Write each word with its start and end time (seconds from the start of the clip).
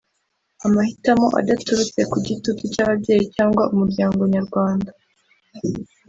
amahitamo 0.65 1.27
adaturutse 1.39 1.99
ku 2.11 2.17
gitutu 2.27 2.61
cy’ababyeyi 2.73 3.23
cyangwa 3.35 3.63
umuryango 3.73 4.21
Nyarwanda 4.35 4.89